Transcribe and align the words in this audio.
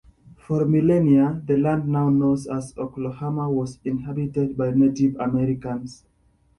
For 0.35 0.65
millennia, 0.65 1.43
the 1.45 1.57
land 1.59 1.87
now 1.87 2.09
known 2.09 2.33
as 2.51 2.73
Oklahoma 2.75 3.51
was 3.51 3.77
inhabited 3.85 4.57
by 4.57 4.71
Native 4.71 5.15
Americans. 5.19 6.03